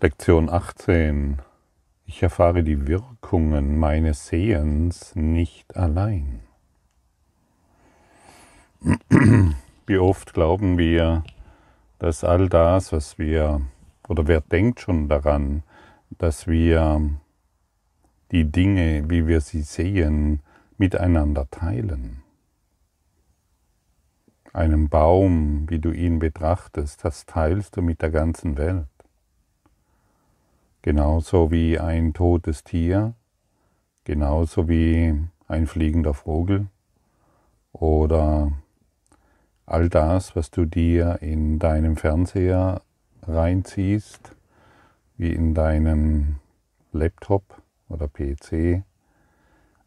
Lektion 0.00 0.48
18. 0.48 1.38
Ich 2.06 2.22
erfahre 2.22 2.62
die 2.62 2.86
Wirkungen 2.86 3.80
meines 3.80 4.28
Sehens 4.28 5.16
nicht 5.16 5.76
allein. 5.76 6.38
Wie 9.88 9.98
oft 9.98 10.34
glauben 10.34 10.78
wir, 10.78 11.24
dass 11.98 12.22
all 12.22 12.48
das, 12.48 12.92
was 12.92 13.18
wir, 13.18 13.60
oder 14.06 14.28
wer 14.28 14.40
denkt 14.40 14.78
schon 14.78 15.08
daran, 15.08 15.64
dass 16.10 16.46
wir 16.46 17.00
die 18.30 18.44
Dinge, 18.44 19.10
wie 19.10 19.26
wir 19.26 19.40
sie 19.40 19.62
sehen, 19.62 20.42
miteinander 20.76 21.50
teilen. 21.50 22.22
Einen 24.52 24.88
Baum, 24.88 25.68
wie 25.68 25.80
du 25.80 25.90
ihn 25.90 26.20
betrachtest, 26.20 27.04
das 27.04 27.26
teilst 27.26 27.76
du 27.76 27.82
mit 27.82 28.00
der 28.00 28.10
ganzen 28.10 28.56
Welt. 28.56 28.86
Genauso 30.88 31.50
wie 31.50 31.78
ein 31.78 32.14
totes 32.14 32.64
Tier, 32.64 33.12
genauso 34.04 34.70
wie 34.70 35.22
ein 35.46 35.66
fliegender 35.66 36.14
Vogel 36.14 36.68
oder 37.72 38.52
all 39.66 39.90
das, 39.90 40.34
was 40.34 40.50
du 40.50 40.64
dir 40.64 41.18
in 41.20 41.58
deinem 41.58 41.98
Fernseher 41.98 42.80
reinziehst, 43.20 44.34
wie 45.18 45.30
in 45.30 45.52
deinen 45.52 46.36
Laptop 46.92 47.60
oder 47.90 48.08
PC, 48.08 48.82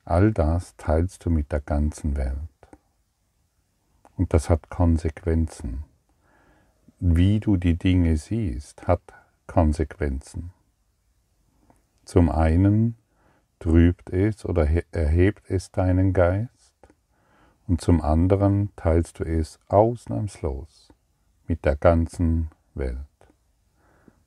all 0.06 0.31
das 0.31 0.76
teilst 0.78 1.26
du 1.26 1.31
mit 1.31 1.52
der 1.52 1.62
ganzen 1.62 2.16
Welt. 2.16 2.38
Und 4.18 4.36
das 4.36 4.52
hat 4.52 4.70
Konsequenzen. 4.70 5.84
Wie 7.00 7.40
du 7.40 7.58
die 7.58 7.76
Dinge 7.76 8.18
siehst, 8.18 8.88
hat 8.88 9.02
Konsequenzen. 9.48 10.52
Zum 12.04 12.30
einen 12.30 12.95
trübt 13.59 14.09
es 14.09 14.45
oder 14.45 14.67
erhebt 14.92 15.50
es 15.50 15.72
deinen 15.72 16.14
Geist 16.14 16.73
und 17.67 17.80
zum 17.80 18.02
anderen 18.02 18.70
teilst 18.75 19.20
du 19.20 19.23
es 19.23 19.59
ausnahmslos 19.67 20.90
mit 21.48 21.64
der 21.64 21.75
ganzen 21.75 22.50
Welt. 22.73 22.98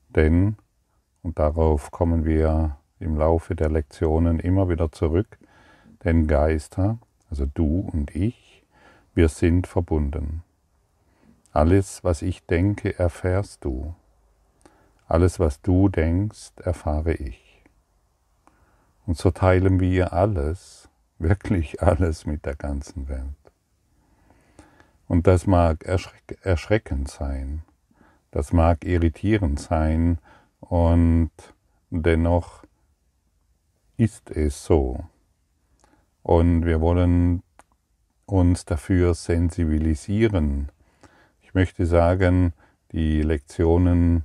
Denn, 0.08 0.56
und 1.22 1.38
darauf 1.38 1.90
kommen 1.90 2.24
wir 2.24 2.76
im 3.00 3.16
Laufe 3.16 3.54
der 3.54 3.70
Lektionen 3.70 4.38
immer 4.38 4.68
wieder 4.68 4.92
zurück, 4.92 5.38
denn 6.04 6.26
Geister, 6.26 6.98
also 7.28 7.46
du 7.46 7.88
und 7.92 8.14
ich, 8.14 8.64
wir 9.14 9.28
sind 9.28 9.66
verbunden. 9.66 10.42
Alles, 11.52 12.02
was 12.02 12.22
ich 12.22 12.46
denke, 12.46 12.98
erfährst 12.98 13.64
du. 13.64 13.94
Alles, 15.06 15.38
was 15.38 15.60
du 15.60 15.88
denkst, 15.88 16.52
erfahre 16.56 17.14
ich. 17.14 17.43
Und 19.06 19.18
so 19.18 19.30
teilen 19.30 19.80
wir 19.80 20.12
alles, 20.12 20.88
wirklich 21.18 21.82
alles 21.82 22.26
mit 22.26 22.46
der 22.46 22.56
ganzen 22.56 23.08
Welt. 23.08 23.24
Und 25.06 25.26
das 25.26 25.46
mag 25.46 25.84
erschreck 25.84 26.38
erschreckend 26.42 27.10
sein, 27.10 27.62
das 28.30 28.52
mag 28.52 28.84
irritierend 28.84 29.60
sein 29.60 30.18
und 30.60 31.30
dennoch 31.90 32.64
ist 33.96 34.30
es 34.30 34.64
so. 34.64 35.04
Und 36.22 36.64
wir 36.64 36.80
wollen 36.80 37.42
uns 38.26 38.64
dafür 38.64 39.14
sensibilisieren. 39.14 40.70
Ich 41.42 41.54
möchte 41.54 41.86
sagen, 41.86 42.54
die 42.92 43.22
Lektionen 43.22 44.24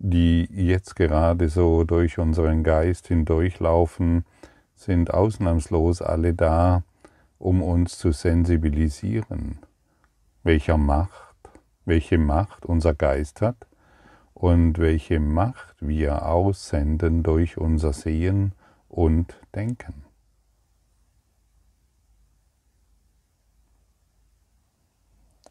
die 0.00 0.48
jetzt 0.50 0.96
gerade 0.96 1.50
so 1.50 1.84
durch 1.84 2.18
unseren 2.18 2.64
Geist 2.64 3.08
hindurchlaufen, 3.08 4.24
sind 4.74 5.12
ausnahmslos 5.12 6.00
alle 6.00 6.32
da, 6.32 6.82
um 7.38 7.62
uns 7.62 7.98
zu 7.98 8.10
sensibilisieren, 8.10 9.58
welcher 10.42 10.78
Macht, 10.78 11.36
welche 11.84 12.16
Macht 12.16 12.64
unser 12.64 12.94
Geist 12.94 13.42
hat 13.42 13.66
und 14.32 14.78
welche 14.78 15.20
Macht 15.20 15.76
wir 15.80 16.26
aussenden 16.26 17.22
durch 17.22 17.58
unser 17.58 17.92
Sehen 17.92 18.52
und 18.88 19.38
Denken. 19.54 20.04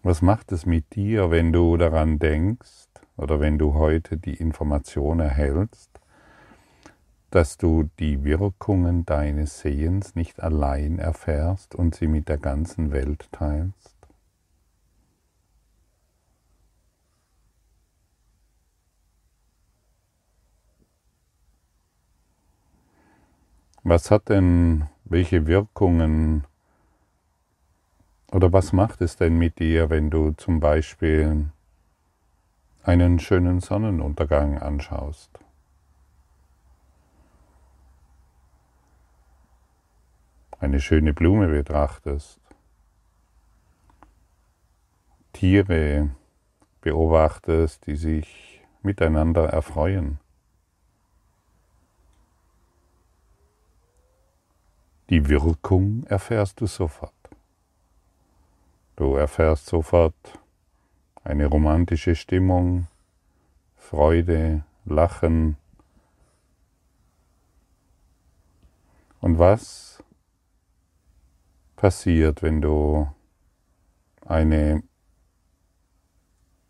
Was 0.01 0.23
macht 0.23 0.51
es 0.51 0.65
mit 0.65 0.95
dir, 0.95 1.29
wenn 1.29 1.51
du 1.51 1.77
daran 1.77 2.17
denkst, 2.17 2.88
oder 3.19 3.39
wenn 3.39 3.57
du 3.57 3.73
heute 3.73 4.17
die 4.17 4.35
Information 4.35 5.19
erhältst, 5.19 5.91
dass 7.31 7.57
du 7.57 7.89
die 7.99 8.23
Wirkungen 8.23 9.05
deines 9.05 9.59
Sehens 9.59 10.15
nicht 10.15 10.41
allein 10.41 10.99
erfährst 10.99 11.75
und 11.75 11.95
sie 11.95 12.07
mit 12.07 12.29
der 12.29 12.37
ganzen 12.37 12.91
Welt 12.91 13.27
teilst? 13.31 13.95
Was 23.83 24.11
hat 24.11 24.29
denn, 24.29 24.87
welche 25.05 25.45
Wirkungen 25.45 26.45
oder 28.31 28.53
was 28.53 28.73
macht 28.73 29.01
es 29.01 29.15
denn 29.17 29.37
mit 29.37 29.59
dir, 29.59 29.89
wenn 29.89 30.09
du 30.09 30.31
zum 30.31 30.59
Beispiel 30.59 31.49
einen 32.83 33.19
schönen 33.19 33.59
Sonnenuntergang 33.59 34.57
anschaust. 34.57 35.31
Eine 40.59 40.79
schöne 40.79 41.13
Blume 41.13 41.47
betrachtest, 41.47 42.39
Tiere 45.33 46.09
beobachtest, 46.81 47.85
die 47.85 47.95
sich 47.95 48.61
miteinander 48.81 49.45
erfreuen. 49.49 50.19
Die 55.09 55.27
Wirkung 55.27 56.03
erfährst 56.03 56.61
du 56.61 56.67
sofort. 56.67 57.13
Du 58.95 59.15
erfährst 59.15 59.65
sofort, 59.65 60.13
eine 61.29 61.45
romantische 61.45 62.15
Stimmung, 62.15 62.87
Freude, 63.75 64.63
Lachen. 64.85 65.57
Und 69.21 69.37
was 69.37 70.03
passiert, 71.75 72.41
wenn 72.41 72.61
du 72.61 73.07
eine 74.25 74.81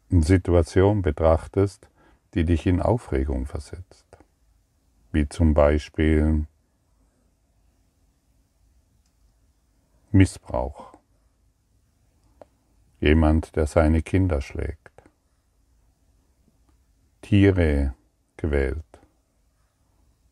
Situation 0.09 1.03
betrachtest, 1.03 1.89
die 2.33 2.43
dich 2.43 2.67
in 2.67 2.81
Aufregung 2.81 3.45
versetzt? 3.45 4.05
Wie 5.13 5.29
zum 5.29 5.53
Beispiel 5.53 6.45
Missbrauch. 10.11 10.88
Jemand, 12.99 13.55
der 13.55 13.65
seine 13.65 14.01
Kinder 14.01 14.41
schlägt. 14.41 15.03
Tiere 17.21 17.93
quält. 18.37 18.83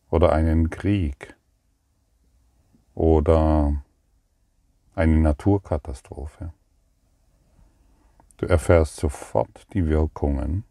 Oder 0.10 0.34
einen 0.34 0.70
Krieg. 0.70 1.36
Oder 2.94 3.84
eine 4.96 5.18
Naturkatastrophe. 5.18 6.54
Du 8.38 8.46
erfährst 8.46 8.98
sofort 8.98 9.68
die 9.74 9.88
Wirkungen 9.88 10.64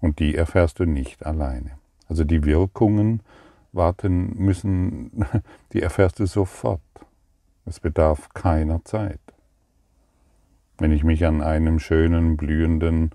und 0.00 0.18
die 0.18 0.34
erfährst 0.34 0.78
du 0.78 0.84
nicht 0.84 1.24
alleine. 1.24 1.78
Also 2.08 2.24
die 2.24 2.44
Wirkungen 2.44 3.22
warten 3.72 4.36
müssen, 4.36 5.26
die 5.72 5.80
erfährst 5.80 6.18
du 6.18 6.26
sofort. 6.26 6.80
Es 7.64 7.80
bedarf 7.80 8.28
keiner 8.34 8.84
Zeit. 8.84 9.20
Wenn 10.82 10.90
ich 10.90 11.04
mich 11.04 11.24
an 11.24 11.42
einem 11.42 11.78
schönen, 11.78 12.36
blühenden 12.36 13.10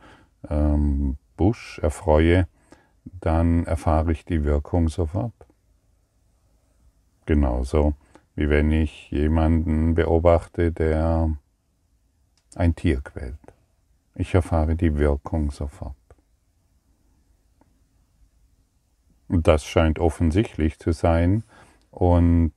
ähm, 0.49 1.17
Busch 1.35 1.79
erfreue, 1.79 2.47
dann 3.19 3.65
erfahre 3.65 4.13
ich 4.13 4.23
die 4.23 4.45
Wirkung 4.45 4.87
sofort. 4.87 5.33
Genauso 7.25 7.93
wie 8.35 8.49
wenn 8.49 8.71
ich 8.71 9.11
jemanden 9.11 9.95
beobachte, 9.95 10.71
der 10.71 11.35
ein 12.55 12.73
Tier 12.73 13.01
quält. 13.01 13.35
Ich 14.15 14.33
erfahre 14.33 14.77
die 14.77 14.97
Wirkung 14.97 15.51
sofort. 15.51 15.97
Und 19.27 19.45
das 19.45 19.65
scheint 19.65 19.99
offensichtlich 19.99 20.79
zu 20.79 20.93
sein. 20.93 21.43
Und 21.91 22.53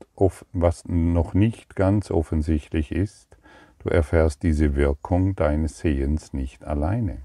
was 0.53 0.85
noch 0.87 1.35
nicht 1.35 1.75
ganz 1.75 2.13
offensichtlich 2.13 2.93
ist, 2.93 3.30
Du 3.81 3.89
erfährst 3.89 4.43
diese 4.43 4.77
Wirkung 4.77 5.35
deines 5.35 5.79
Sehens 5.79 6.35
nicht 6.35 6.65
alleine. 6.65 7.23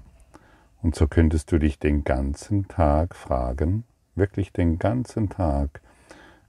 Und 0.82 0.94
so 0.94 1.06
könntest 1.06 1.52
du 1.52 1.58
dich 1.58 1.78
den 1.78 2.02
ganzen 2.02 2.66
Tag 2.66 3.14
fragen, 3.14 3.84
wirklich 4.14 4.52
den 4.52 4.78
ganzen 4.78 5.28
Tag 5.28 5.82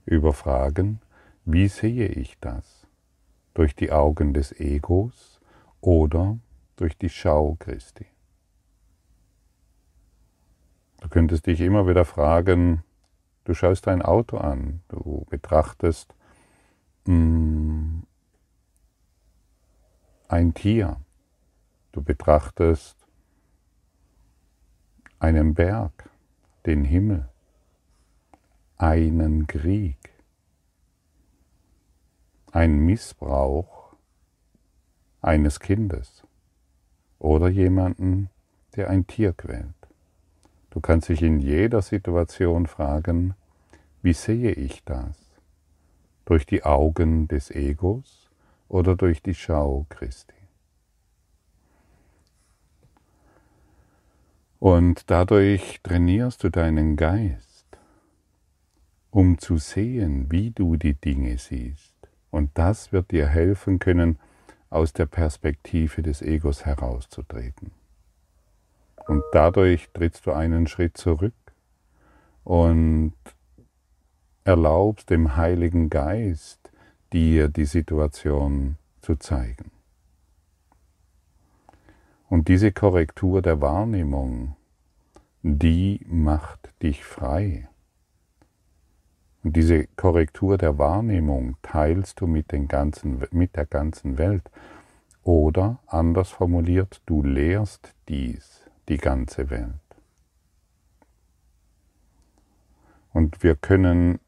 überfragen, 0.06 1.00
wie 1.44 1.68
sehe 1.68 2.06
ich 2.08 2.38
das? 2.40 2.86
Durch 3.52 3.74
die 3.74 3.92
Augen 3.92 4.32
des 4.32 4.58
Egos 4.58 5.40
oder 5.82 6.38
durch 6.76 6.96
die 6.96 7.10
Schau 7.10 7.56
Christi? 7.58 8.06
Du 11.02 11.08
könntest 11.08 11.46
dich 11.46 11.60
immer 11.60 11.86
wieder 11.86 12.06
fragen, 12.06 12.82
du 13.44 13.52
schaust 13.52 13.86
dein 13.86 14.00
Auto 14.00 14.38
an, 14.38 14.80
du 14.88 15.26
betrachtest 15.28 16.14
mh, 17.06 17.14
mm, 17.14 18.02
ein 20.28 20.52
Tier, 20.52 21.00
du 21.92 22.02
betrachtest 22.02 22.98
einen 25.18 25.54
Berg, 25.54 26.10
den 26.66 26.84
Himmel, 26.84 27.30
einen 28.76 29.46
Krieg, 29.46 29.96
ein 32.52 32.78
Missbrauch 32.80 33.96
eines 35.22 35.60
Kindes 35.60 36.22
oder 37.18 37.48
jemanden, 37.48 38.28
der 38.76 38.90
ein 38.90 39.06
Tier 39.06 39.32
quält. 39.32 39.74
Du 40.68 40.80
kannst 40.80 41.08
dich 41.08 41.22
in 41.22 41.40
jeder 41.40 41.80
Situation 41.80 42.66
fragen, 42.66 43.34
wie 44.02 44.12
sehe 44.12 44.52
ich 44.52 44.84
das? 44.84 45.16
Durch 46.26 46.44
die 46.44 46.64
Augen 46.64 47.28
des 47.28 47.50
Egos 47.50 48.27
oder 48.68 48.96
durch 48.96 49.22
die 49.22 49.34
Schau 49.34 49.86
Christi? 49.88 50.34
Und 54.60 55.08
dadurch 55.10 55.80
trainierst 55.82 56.42
du 56.42 56.48
deinen 56.48 56.96
Geist, 56.96 57.66
um 59.10 59.38
zu 59.38 59.56
sehen, 59.56 60.30
wie 60.30 60.50
du 60.50 60.76
die 60.76 60.94
Dinge 60.94 61.38
siehst. 61.38 61.94
Und 62.30 62.50
das 62.54 62.92
wird 62.92 63.10
dir 63.12 63.28
helfen 63.28 63.78
können, 63.78 64.18
aus 64.70 64.92
der 64.92 65.06
Perspektive 65.06 66.02
des 66.02 66.22
Egos 66.22 66.66
herauszutreten. 66.66 67.70
Und 69.06 69.22
dadurch 69.32 69.88
trittst 69.94 70.26
du 70.26 70.32
einen 70.32 70.66
Schritt 70.66 70.98
zurück 70.98 71.32
und 72.44 73.14
erlaubst 74.44 75.08
dem 75.08 75.36
Heiligen 75.36 75.88
Geist, 75.88 76.67
dir 77.12 77.48
die 77.48 77.64
Situation 77.64 78.76
zu 79.00 79.16
zeigen. 79.16 79.70
Und 82.28 82.48
diese 82.48 82.72
Korrektur 82.72 83.40
der 83.40 83.60
Wahrnehmung, 83.60 84.56
die 85.42 86.00
macht 86.06 86.70
dich 86.82 87.04
frei. 87.04 87.68
Und 89.42 89.56
diese 89.56 89.86
Korrektur 89.96 90.58
der 90.58 90.76
Wahrnehmung 90.78 91.56
teilst 91.62 92.20
du 92.20 92.26
mit, 92.26 92.52
den 92.52 92.68
ganzen, 92.68 93.24
mit 93.30 93.56
der 93.56 93.66
ganzen 93.66 94.18
Welt. 94.18 94.50
Oder 95.22 95.78
anders 95.86 96.30
formuliert, 96.30 97.02
du 97.06 97.22
lehrst 97.22 97.94
dies 98.08 98.62
die 98.88 98.98
ganze 98.98 99.50
Welt. 99.50 99.72
Und 103.12 103.42
wir 103.42 103.56
können 103.56 104.18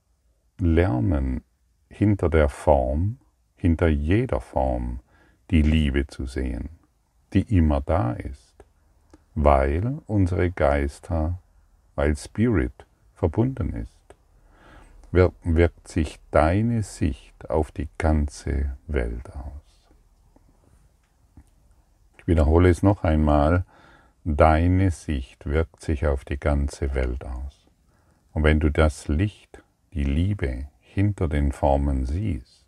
lernen, 0.58 1.42
hinter 1.90 2.28
der 2.28 2.48
Form, 2.48 3.18
hinter 3.56 3.88
jeder 3.88 4.40
Form, 4.40 5.00
die 5.50 5.62
Liebe 5.62 6.06
zu 6.06 6.26
sehen, 6.26 6.70
die 7.32 7.56
immer 7.56 7.80
da 7.80 8.12
ist, 8.12 8.64
weil 9.34 9.98
unsere 10.06 10.50
Geister, 10.50 11.38
weil 11.94 12.16
Spirit 12.16 12.86
verbunden 13.14 13.72
ist, 13.74 13.98
wirkt 15.12 15.88
sich 15.88 16.20
deine 16.30 16.82
Sicht 16.82 17.50
auf 17.50 17.72
die 17.72 17.88
ganze 17.98 18.76
Welt 18.86 19.28
aus. 19.34 19.90
Ich 22.18 22.26
wiederhole 22.26 22.70
es 22.70 22.82
noch 22.82 23.02
einmal, 23.02 23.64
Deine 24.24 24.90
Sicht 24.90 25.46
wirkt 25.46 25.80
sich 25.80 26.06
auf 26.06 26.26
die 26.26 26.38
ganze 26.38 26.94
Welt 26.94 27.24
aus. 27.24 27.66
Und 28.34 28.44
wenn 28.44 28.60
du 28.60 28.70
das 28.70 29.08
Licht, 29.08 29.62
die 29.94 30.04
Liebe 30.04 30.68
hinter 30.94 31.28
den 31.28 31.52
Formen 31.52 32.04
siehst, 32.04 32.66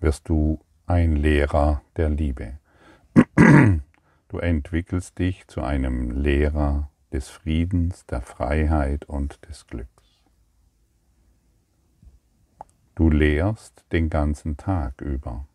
wirst 0.00 0.28
du 0.28 0.60
ein 0.86 1.16
Lehrer 1.16 1.82
der 1.96 2.08
Liebe. 2.08 2.58
Du 4.28 4.38
entwickelst 4.38 5.20
dich 5.20 5.46
zu 5.46 5.62
einem 5.62 6.10
Lehrer 6.10 6.90
des 7.12 7.28
Friedens, 7.28 8.04
der 8.06 8.22
Freiheit 8.22 9.04
und 9.04 9.38
des 9.48 9.68
Glücks. 9.68 9.88
Du 12.96 13.08
lehrst 13.08 13.84
den 13.92 14.10
ganzen 14.10 14.56
Tag 14.56 15.00
über, 15.00 15.46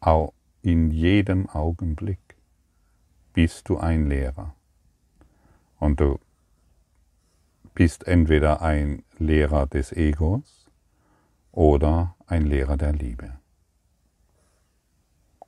auch 0.00 0.34
in 0.60 0.90
jedem 0.90 1.48
Augenblick 1.48 2.36
bist 3.32 3.70
du 3.70 3.78
ein 3.78 4.06
Lehrer. 4.06 4.54
Und 5.78 6.00
du 6.00 6.20
bist 7.72 8.06
entweder 8.06 8.60
ein 8.60 9.02
Lehrer 9.18 9.66
des 9.66 9.92
Egos 9.92 10.59
oder 11.52 12.14
ein 12.26 12.46
Lehrer 12.46 12.76
der 12.76 12.92
Liebe. 12.92 13.32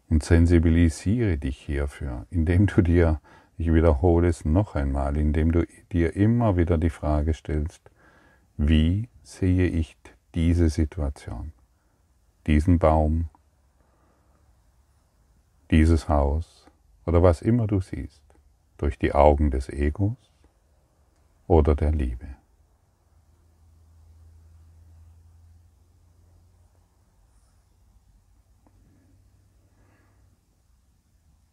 Und 0.08 0.22
sensibilisiere 0.22 1.38
dich 1.38 1.56
hierfür, 1.58 2.26
indem 2.30 2.66
du 2.66 2.82
dir, 2.82 3.20
ich 3.56 3.72
wiederhole 3.72 4.28
es 4.28 4.44
noch 4.44 4.74
einmal, 4.74 5.16
indem 5.16 5.52
du 5.52 5.66
dir 5.92 6.14
immer 6.16 6.56
wieder 6.56 6.76
die 6.76 6.90
Frage 6.90 7.32
stellst, 7.32 7.90
wie 8.56 9.08
sehe 9.22 9.66
ich 9.68 9.96
diese 10.34 10.68
Situation, 10.68 11.52
diesen 12.46 12.78
Baum, 12.78 13.28
dieses 15.70 16.08
Haus, 16.08 16.66
oder 17.06 17.22
was 17.22 17.42
immer 17.42 17.66
du 17.66 17.80
siehst, 17.80 18.22
durch 18.78 18.98
die 18.98 19.12
Augen 19.12 19.50
des 19.50 19.68
Egos 19.68 20.16
oder 21.46 21.74
der 21.74 21.92
Liebe. 21.92 22.26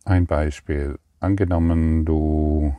Ein 0.10 0.26
Beispiel. 0.26 0.98
Angenommen, 1.20 2.04
du, 2.04 2.76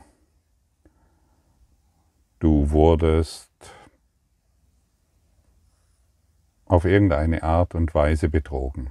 du 2.39 2.71
wurdest 2.71 3.49
auf 6.65 6.83
irgendeine 6.83 7.41
Art 7.41 7.73
und 7.73 7.95
Weise 7.95 8.27
betrogen. 8.27 8.89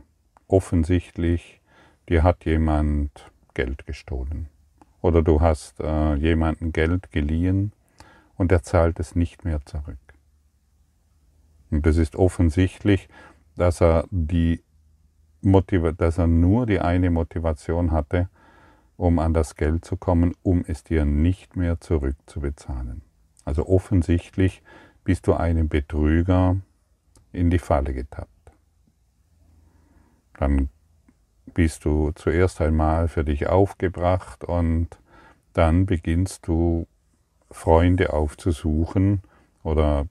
Offensichtlich, 0.49 1.61
dir 2.09 2.23
hat 2.23 2.47
jemand 2.47 3.31
Geld 3.53 3.85
gestohlen. 3.85 4.49
Oder 5.03 5.21
du 5.21 5.43
hast 5.43 5.79
äh, 5.81 6.15
jemanden 6.15 6.73
Geld 6.73 7.13
geliehen 7.13 7.75
und 8.39 8.53
er 8.53 8.63
zahlt 8.63 9.01
es 9.01 9.15
nicht 9.15 9.45
mehr 9.45 9.67
zurück. 9.67 9.99
Und 11.71 11.87
es 11.87 11.99
ist 11.99 12.17
offensichtlich, 12.17 13.11
dass 13.57 13.83
er, 13.83 14.07
die 14.11 14.63
Motiva 15.43 15.93
dass 15.93 16.19
er 16.19 16.27
nur 16.27 16.67
die 16.67 16.81
eine 16.81 17.11
Motivation 17.11 17.93
hatte, 17.93 18.29
um 18.97 19.19
an 19.19 19.33
das 19.33 19.57
Geld 19.57 19.85
zu 19.85 19.97
kommen, 19.97 20.35
um 20.43 20.65
es 20.67 20.85
dir 20.85 21.05
nicht 21.05 21.57
mehr 21.57 21.81
zurückzubezahlen. 21.81 23.03
Also 23.45 23.67
offensichtlich 23.67 24.63
bist 25.05 25.27
du 25.27 25.35
einem 25.35 25.69
Betrüger 25.69 26.57
in 27.33 27.51
die 27.51 27.59
Falle 27.59 27.95
getappt. 27.95 28.29
Dann 30.39 30.69
bist 31.55 31.85
du 31.85 32.13
zuerst 32.13 32.61
einmal 32.61 33.09
für 33.09 33.25
dich 33.25 33.49
aufgebracht 33.49 34.45
und 34.45 34.89
dann 35.53 35.87
beginnst 35.87 36.47
du 36.47 36.87
Freunde 37.51 38.13
aufzusuchen 38.13 39.23
oder 39.63 40.07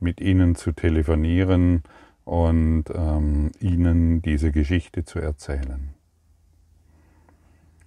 mit 0.00 0.20
ihnen 0.20 0.56
zu 0.56 0.72
telefonieren 0.72 1.82
und 2.24 2.84
ähm, 2.94 3.52
ihnen 3.60 4.22
diese 4.22 4.52
Geschichte 4.52 5.04
zu 5.04 5.18
erzählen. 5.18 5.94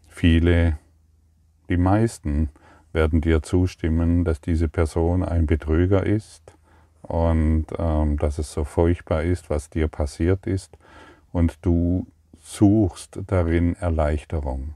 Viele, 0.08 0.78
die 1.70 1.78
meisten 1.78 2.50
werden 2.92 3.22
dir 3.22 3.42
zustimmen, 3.42 4.24
dass 4.24 4.42
diese 4.42 4.70
Person 4.70 5.24
ein 5.24 5.48
Betrüger 5.48 6.06
ist 6.06 6.56
und 7.02 7.66
ähm, 7.78 8.18
dass 8.18 8.38
es 8.38 8.54
so 8.54 8.64
furchtbar 8.64 9.24
ist, 9.24 9.50
was 9.50 9.70
dir 9.70 9.88
passiert 9.88 10.46
ist 10.46 10.78
und 11.32 11.58
du 11.66 12.06
suchst 12.40 13.20
darin 13.28 13.76
Erleichterung. 13.76 14.76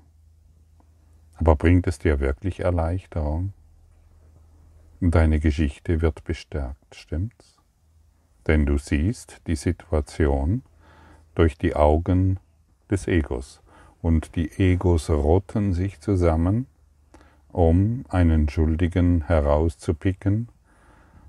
Aber 1.35 1.55
bringt 1.55 1.85
es 1.85 1.99
dir 1.99 2.19
wirklich 2.19 2.61
Erleichterung? 2.61 3.53
Deine 4.99 5.39
Geschichte 5.39 6.01
wird 6.01 6.23
bestärkt, 6.23 6.95
stimmt's? 6.95 7.56
Denn 8.47 8.65
du 8.65 8.77
siehst 8.77 9.41
die 9.47 9.55
Situation 9.55 10.63
durch 11.35 11.57
die 11.57 11.75
Augen 11.75 12.39
des 12.89 13.07
Egos. 13.07 13.61
Und 14.01 14.35
die 14.35 14.51
Egos 14.57 15.09
rotten 15.09 15.73
sich 15.73 15.99
zusammen 15.99 16.67
um 17.51 18.05
einen 18.09 18.49
Schuldigen 18.49 19.25
herauszupicken, 19.25 20.49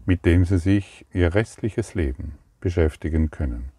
mit 0.04 0.24
dem 0.24 0.44
sie 0.44 0.58
sich 0.58 1.06
ihr 1.12 1.34
restliches 1.34 1.94
Leben 1.94 2.34
beschäftigen 2.60 3.30
können. 3.30 3.70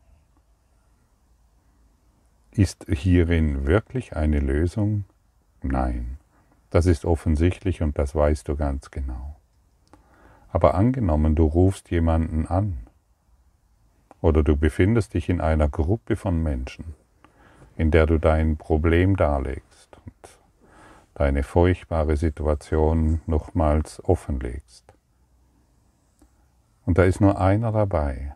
Ist 2.51 2.85
hierin 2.89 3.67
wirklich 3.67 4.15
eine 4.15 4.39
Lösung? 4.39 5.05
Nein, 5.61 6.17
das 6.69 6.85
ist 6.85 7.05
offensichtlich 7.05 7.81
und 7.81 7.97
das 7.97 8.15
weißt 8.15 8.47
du 8.47 8.55
ganz 8.55 8.91
genau. 8.91 9.35
Aber 10.51 10.73
angenommen, 10.73 11.35
du 11.35 11.45
rufst 11.45 11.91
jemanden 11.91 12.47
an 12.47 12.88
oder 14.21 14.43
du 14.43 14.55
befindest 14.55 15.13
dich 15.13 15.29
in 15.29 15.41
einer 15.41 15.69
Gruppe 15.69 16.15
von 16.15 16.41
Menschen, 16.41 16.95
in 17.77 17.91
der 17.91 18.05
du 18.05 18.17
dein 18.17 18.57
Problem 18.57 19.15
darlegst 19.15 19.97
und 20.05 20.39
deine 21.15 21.43
furchtbare 21.43 22.17
Situation 22.17 23.21
nochmals 23.25 24.03
offenlegst. 24.03 24.85
Und 26.85 26.97
da 26.97 27.03
ist 27.03 27.21
nur 27.21 27.39
einer 27.39 27.71
dabei, 27.71 28.35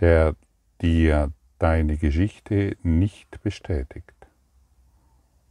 der 0.00 0.34
dir 0.80 1.32
deine 1.58 1.96
Geschichte 1.96 2.76
nicht 2.82 3.42
bestätigt. 3.42 4.14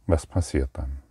Was 0.06 0.26
passiert 0.26 0.70
dann? 0.72 1.02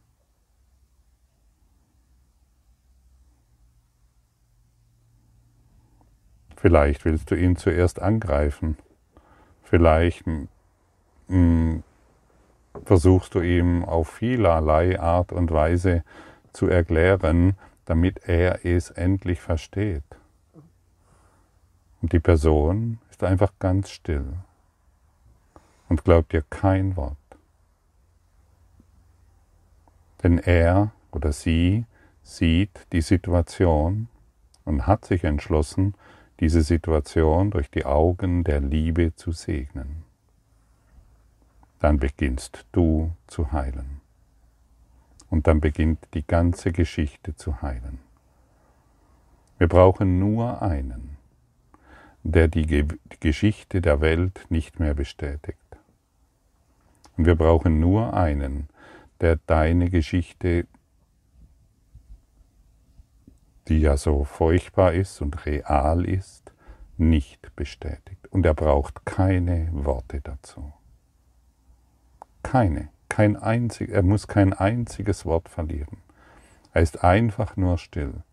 Vielleicht 6.57 7.05
willst 7.05 7.29
du 7.29 7.35
ihn 7.35 7.55
zuerst 7.55 8.01
angreifen. 8.01 8.77
Vielleicht 9.63 10.25
hm, 11.27 11.83
versuchst 12.83 13.35
du 13.35 13.41
ihm 13.41 13.85
auf 13.85 14.09
vielerlei 14.09 14.99
Art 14.99 15.31
und 15.31 15.51
Weise 15.51 16.03
zu 16.53 16.67
erklären, 16.67 17.55
damit 17.85 18.27
er 18.27 18.65
es 18.65 18.89
endlich 18.89 19.39
versteht. 19.39 20.03
Und 22.01 22.11
die 22.11 22.19
Person 22.19 22.99
ist 23.11 23.23
einfach 23.23 23.53
ganz 23.59 23.89
still 23.89 24.25
und 25.89 26.03
glaubt 26.03 26.33
dir 26.33 26.43
kein 26.49 26.95
Wort. 26.95 27.17
Denn 30.23 30.39
er 30.39 30.91
oder 31.11 31.31
sie 31.31 31.85
sieht 32.23 32.87
die 32.91 33.01
Situation 33.01 34.07
und 34.65 34.87
hat 34.87 35.05
sich 35.05 35.23
entschlossen, 35.23 35.93
diese 36.39 36.61
Situation 36.61 37.51
durch 37.51 37.69
die 37.69 37.85
Augen 37.85 38.43
der 38.43 38.59
Liebe 38.59 39.15
zu 39.15 39.31
segnen. 39.31 40.03
Dann 41.79 41.99
beginnst 41.99 42.65
du 42.71 43.11
zu 43.27 43.51
heilen. 43.51 44.01
Und 45.29 45.47
dann 45.47 45.59
beginnt 45.59 45.99
die 46.13 46.25
ganze 46.25 46.71
Geschichte 46.71 47.35
zu 47.35 47.61
heilen. 47.61 47.99
Wir 49.57 49.67
brauchen 49.67 50.19
nur 50.19 50.61
einen, 50.61 51.17
der 52.23 52.47
die, 52.47 52.65
Ge 52.65 52.85
Geschichte 53.19 53.81
der 53.81 54.01
Welt 54.01 54.45
nicht 54.49 54.79
mehr 54.79 54.93
bestätigt. 54.93 55.57
Und 57.17 57.25
wir 57.25 57.35
brauchen 57.35 57.79
nur 57.79 58.13
einen, 58.13 58.69
der 59.19 59.37
deine 59.47 59.89
Geschichte 59.89 60.67
die 63.67 63.79
ja 63.79 63.97
so 63.97 64.23
furchtbar 64.23 64.93
ist 64.93 65.21
und 65.21 65.45
real 65.45 66.05
ist, 66.05 66.53
nicht 66.97 67.55
bestätigt. 67.55 68.27
Und 68.29 68.45
er 68.45 68.53
braucht 68.53 69.05
keine 69.05 69.69
Worte 69.71 70.21
dazu. 70.21 70.73
Keine, 72.43 72.89
kein 73.09 73.35
einzig, 73.35 73.89
er 73.89 74.03
muss 74.03 74.27
kein 74.27 74.53
einziges 74.53 75.25
Wort 75.25 75.49
verlieren. 75.49 75.97
Er 76.73 76.81
ist 76.81 77.03
einfach 77.03 77.57
nur 77.57 77.77
still. 77.77 78.23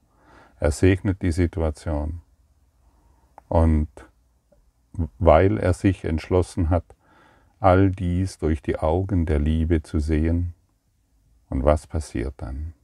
Er 0.61 0.71
segnet 0.71 1.23
die 1.23 1.33
Situation. 1.33 2.21
Und 3.49 3.89
weil 5.19 5.59
er 5.59 5.75
sich 5.75 6.05
entschlossen 6.05 6.71
hat, 6.71 6.85
all 7.61 7.91
dies 7.91 8.39
durch 8.39 8.63
die 8.63 8.79
Augen 8.79 9.27
der 9.27 9.39
Liebe 9.39 9.83
zu 9.83 9.99
sehen, 9.99 10.55
und 11.51 11.65
was 11.65 11.87
passiert 11.87 12.35
dann? 12.39 12.75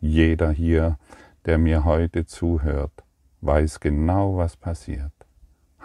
Jeder 0.00 0.50
hier 0.50 0.98
der 1.46 1.58
mir 1.58 1.84
heute 1.84 2.26
zuhört, 2.26 3.04
weiß 3.40 3.80
genau, 3.80 4.36
was 4.36 4.56
passiert. 4.56 5.12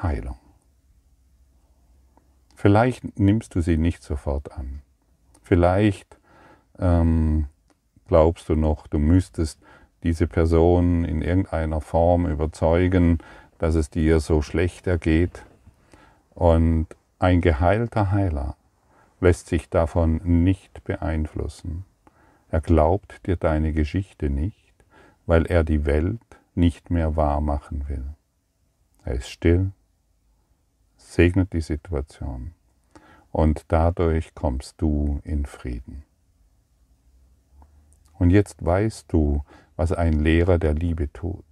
Heilung. 0.01 0.37
Vielleicht 2.55 3.19
nimmst 3.19 3.55
du 3.55 3.61
sie 3.61 3.77
nicht 3.77 4.03
sofort 4.03 4.51
an. 4.51 4.81
Vielleicht 5.43 6.17
ähm, 6.77 7.47
glaubst 8.07 8.49
du 8.49 8.55
noch, 8.55 8.87
du 8.87 8.99
müsstest 8.99 9.59
diese 10.03 10.27
Person 10.27 11.03
in 11.03 11.21
irgendeiner 11.21 11.81
Form 11.81 12.25
überzeugen, 12.25 13.19
dass 13.57 13.75
es 13.75 13.89
dir 13.89 14.19
so 14.19 14.41
schlecht 14.41 14.87
ergeht. 14.87 15.43
Und 16.33 16.87
ein 17.19 17.41
geheilter 17.41 18.11
Heiler 18.11 18.55
lässt 19.19 19.47
sich 19.47 19.69
davon 19.69 20.21
nicht 20.23 20.83
beeinflussen. 20.85 21.83
Er 22.49 22.61
glaubt 22.61 23.27
dir 23.27 23.35
deine 23.35 23.73
Geschichte 23.73 24.29
nicht 24.29 24.68
weil 25.29 25.45
er 25.45 25.63
die 25.63 25.85
Welt 25.85 26.39
nicht 26.55 26.89
mehr 26.89 27.15
wahr 27.15 27.39
machen 27.39 27.87
will. 27.87 28.03
Er 29.03 29.13
ist 29.13 29.29
still, 29.29 29.73
segnet 30.97 31.53
die 31.53 31.61
Situation 31.61 32.55
und 33.31 33.65
dadurch 33.67 34.33
kommst 34.33 34.81
du 34.81 35.21
in 35.23 35.45
Frieden. 35.45 36.01
Und 38.17 38.31
jetzt 38.31 38.65
weißt 38.65 39.13
du, 39.13 39.43
was 39.75 39.91
ein 39.91 40.13
Lehrer 40.13 40.57
der 40.57 40.73
Liebe 40.73 41.13
tut. 41.13 41.45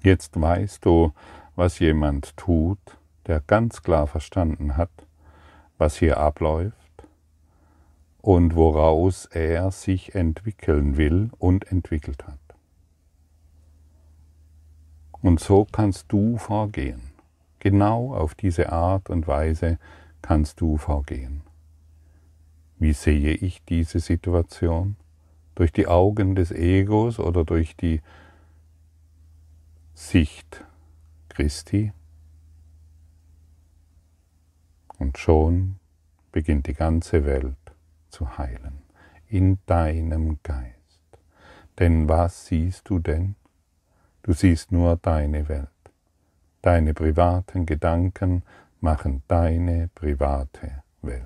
Jetzt 0.00 0.40
weißt 0.40 0.84
du, 0.84 1.12
was 1.56 1.80
jemand 1.80 2.36
tut, 2.36 2.78
der 3.26 3.40
ganz 3.40 3.82
klar 3.82 4.06
verstanden 4.06 4.76
hat, 4.76 4.92
was 5.78 5.96
hier 5.96 6.18
abläuft 6.18 6.79
und 8.22 8.54
woraus 8.54 9.26
er 9.26 9.70
sich 9.70 10.14
entwickeln 10.14 10.96
will 10.96 11.30
und 11.38 11.70
entwickelt 11.70 12.26
hat. 12.26 12.38
Und 15.22 15.40
so 15.40 15.66
kannst 15.70 16.06
du 16.08 16.38
vorgehen. 16.38 17.10
Genau 17.58 18.14
auf 18.14 18.34
diese 18.34 18.72
Art 18.72 19.10
und 19.10 19.26
Weise 19.26 19.78
kannst 20.22 20.60
du 20.60 20.78
vorgehen. 20.78 21.42
Wie 22.78 22.94
sehe 22.94 23.34
ich 23.34 23.62
diese 23.64 24.00
Situation? 24.00 24.96
Durch 25.54 25.72
die 25.72 25.86
Augen 25.86 26.34
des 26.34 26.50
Egos 26.50 27.18
oder 27.18 27.44
durch 27.44 27.76
die 27.76 28.00
Sicht 29.92 30.64
Christi? 31.28 31.92
Und 34.98 35.18
schon 35.18 35.76
beginnt 36.32 36.66
die 36.66 36.74
ganze 36.74 37.26
Welt 37.26 37.59
zu 38.10 38.38
heilen, 38.38 38.82
in 39.28 39.58
deinem 39.66 40.38
Geist. 40.42 40.74
Denn 41.78 42.08
was 42.08 42.46
siehst 42.46 42.88
du 42.88 42.98
denn? 42.98 43.36
Du 44.22 44.32
siehst 44.32 44.70
nur 44.70 44.96
deine 44.96 45.48
Welt. 45.48 45.68
Deine 46.62 46.92
privaten 46.92 47.64
Gedanken 47.64 48.42
machen 48.80 49.22
deine 49.28 49.88
private 49.94 50.82
Welt. 51.00 51.24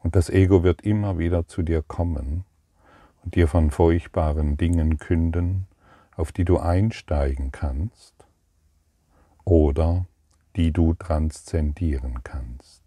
Und 0.00 0.16
das 0.16 0.28
Ego 0.28 0.62
wird 0.64 0.82
immer 0.82 1.18
wieder 1.18 1.46
zu 1.46 1.62
dir 1.62 1.82
kommen 1.82 2.44
und 3.24 3.34
dir 3.34 3.48
von 3.48 3.70
furchtbaren 3.70 4.56
Dingen 4.56 4.98
künden, 4.98 5.66
auf 6.16 6.32
die 6.32 6.44
du 6.44 6.58
einsteigen 6.58 7.52
kannst 7.52 8.26
oder 9.44 10.06
die 10.56 10.72
du 10.72 10.94
transzendieren 10.94 12.22
kannst. 12.24 12.82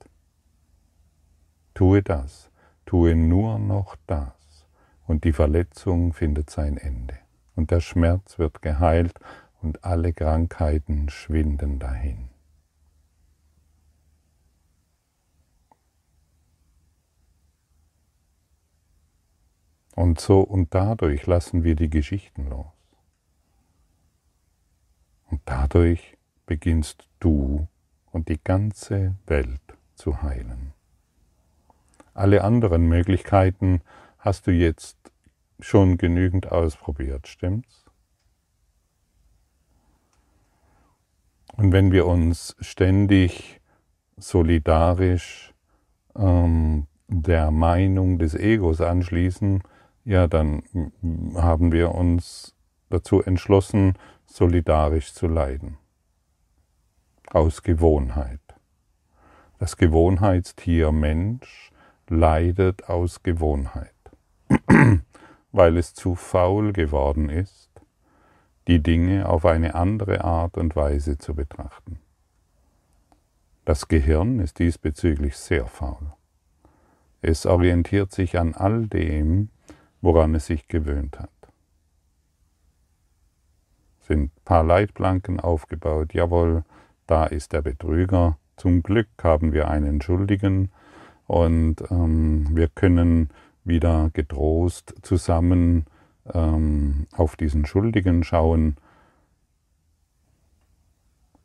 Tue 1.73 2.03
das, 2.03 2.50
Tue 2.91 3.15
nur 3.15 3.57
noch 3.57 3.95
das 4.05 4.67
und 5.07 5.23
die 5.23 5.31
Verletzung 5.31 6.11
findet 6.11 6.49
sein 6.49 6.75
Ende 6.75 7.17
und 7.55 7.71
der 7.71 7.79
Schmerz 7.79 8.37
wird 8.37 8.61
geheilt 8.61 9.17
und 9.61 9.85
alle 9.85 10.11
Krankheiten 10.11 11.07
schwinden 11.07 11.79
dahin. 11.79 12.27
Und 19.95 20.19
so 20.19 20.41
und 20.41 20.75
dadurch 20.75 21.25
lassen 21.25 21.63
wir 21.63 21.77
die 21.77 21.89
Geschichten 21.89 22.49
los. 22.49 22.65
Und 25.29 25.39
dadurch 25.45 26.17
beginnst 26.45 27.07
du 27.21 27.69
und 28.11 28.27
die 28.27 28.43
ganze 28.43 29.15
Welt 29.27 29.77
zu 29.95 30.21
heilen. 30.21 30.73
Alle 32.13 32.43
anderen 32.43 32.87
Möglichkeiten 32.87 33.81
hast 34.19 34.47
du 34.47 34.51
jetzt 34.51 34.97
schon 35.59 35.97
genügend 35.97 36.51
ausprobiert, 36.51 37.27
stimmt's? 37.27 37.85
Und 41.57 41.71
wenn 41.71 41.91
wir 41.91 42.07
uns 42.07 42.55
ständig 42.59 43.61
solidarisch 44.17 45.53
ähm, 46.15 46.87
der 47.07 47.51
Meinung 47.51 48.19
des 48.19 48.35
Egos 48.35 48.81
anschließen, 48.81 49.61
ja, 50.03 50.27
dann 50.27 50.63
haben 51.35 51.71
wir 51.71 51.93
uns 51.93 52.55
dazu 52.89 53.21
entschlossen, 53.21 53.93
solidarisch 54.25 55.13
zu 55.13 55.27
leiden. 55.27 55.77
Aus 57.29 57.63
Gewohnheit. 57.63 58.39
Das 59.59 59.77
Gewohnheitstier 59.77 60.91
Mensch 60.91 61.70
leidet 62.11 62.89
aus 62.89 63.23
Gewohnheit, 63.23 63.95
weil 65.53 65.77
es 65.77 65.93
zu 65.93 66.15
faul 66.15 66.73
geworden 66.73 67.29
ist, 67.29 67.69
die 68.67 68.83
Dinge 68.83 69.27
auf 69.29 69.45
eine 69.45 69.75
andere 69.75 70.23
Art 70.23 70.57
und 70.57 70.75
Weise 70.75 71.17
zu 71.17 71.33
betrachten. 71.33 71.99
Das 73.63 73.87
Gehirn 73.87 74.39
ist 74.39 74.59
diesbezüglich 74.59 75.37
sehr 75.37 75.67
faul. 75.67 76.13
Es 77.21 77.45
orientiert 77.45 78.11
sich 78.11 78.37
an 78.37 78.55
all 78.55 78.87
dem, 78.87 79.49
woran 80.01 80.35
es 80.35 80.47
sich 80.47 80.67
gewöhnt 80.67 81.17
hat. 81.17 81.29
Sind 84.01 84.33
ein 84.35 84.43
paar 84.43 84.63
Leitplanken 84.63 85.39
aufgebaut, 85.39 86.13
jawohl, 86.13 86.65
da 87.07 87.25
ist 87.25 87.53
der 87.53 87.61
Betrüger. 87.61 88.37
Zum 88.57 88.83
Glück 88.83 89.09
haben 89.23 89.53
wir 89.53 89.69
einen 89.69 90.01
Schuldigen 90.01 90.71
und 91.31 91.77
ähm, 91.89 92.45
wir 92.51 92.67
können 92.67 93.29
wieder 93.63 94.09
getrost 94.11 94.93
zusammen 95.01 95.85
ähm, 96.33 97.07
auf 97.13 97.37
diesen 97.37 97.65
Schuldigen 97.65 98.25
schauen 98.25 98.75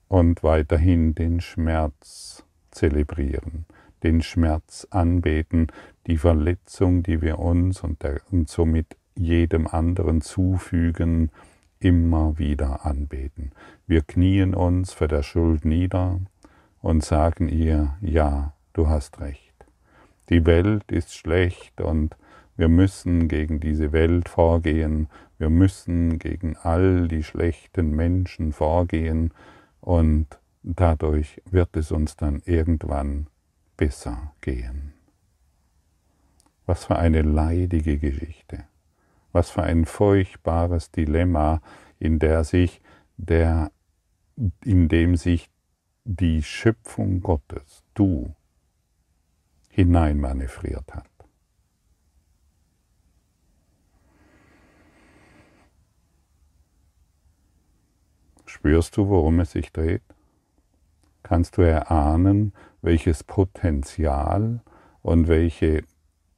und 0.08 0.42
weiterhin 0.42 1.14
den 1.14 1.40
Schmerz 1.40 2.42
zelebrieren, 2.72 3.64
den 4.02 4.22
Schmerz 4.22 4.88
anbeten, 4.90 5.68
die 6.08 6.18
Verletzung, 6.18 7.04
die 7.04 7.22
wir 7.22 7.38
uns 7.38 7.80
und, 7.84 8.02
der, 8.02 8.20
und 8.32 8.48
somit 8.48 8.96
jedem 9.14 9.68
anderen 9.68 10.20
zufügen, 10.20 11.30
immer 11.78 12.40
wieder 12.40 12.84
anbeten. 12.84 13.52
Wir 13.86 14.02
knien 14.02 14.52
uns 14.52 14.92
für 14.92 15.06
der 15.06 15.22
Schuld 15.22 15.64
nieder 15.64 16.18
und 16.82 17.04
sagen 17.04 17.48
ihr, 17.48 17.96
ja, 18.00 18.52
du 18.72 18.88
hast 18.88 19.20
recht. 19.20 19.45
Die 20.28 20.44
Welt 20.46 20.90
ist 20.90 21.14
schlecht 21.14 21.80
und 21.80 22.16
wir 22.56 22.68
müssen 22.68 23.28
gegen 23.28 23.60
diese 23.60 23.92
Welt 23.92 24.28
vorgehen, 24.28 25.08
wir 25.38 25.50
müssen 25.50 26.18
gegen 26.18 26.56
all 26.56 27.08
die 27.08 27.22
schlechten 27.22 27.90
Menschen 27.94 28.52
vorgehen 28.52 29.32
und 29.80 30.26
dadurch 30.62 31.42
wird 31.50 31.76
es 31.76 31.92
uns 31.92 32.16
dann 32.16 32.42
irgendwann 32.44 33.28
besser 33.76 34.32
gehen. 34.40 34.94
Was 36.64 36.86
für 36.86 36.96
eine 36.96 37.22
leidige 37.22 37.98
Geschichte. 37.98 38.64
Was 39.32 39.50
für 39.50 39.62
ein 39.62 39.84
furchtbares 39.84 40.90
Dilemma, 40.90 41.60
in 41.98 42.18
der 42.18 42.42
sich 42.44 42.80
der, 43.16 43.70
in 44.64 44.88
dem 44.88 45.16
sich 45.16 45.50
die 46.04 46.42
Schöpfung 46.42 47.20
Gottes, 47.20 47.84
du, 47.94 48.34
hineinmanövriert 49.76 50.94
hat. 50.94 51.10
Spürst 58.46 58.96
du, 58.96 59.10
worum 59.10 59.40
es 59.40 59.50
sich 59.50 59.70
dreht? 59.72 60.00
Kannst 61.22 61.58
du 61.58 61.62
erahnen, 61.62 62.54
welches 62.80 63.22
Potenzial 63.22 64.62
und 65.02 65.28
welche 65.28 65.84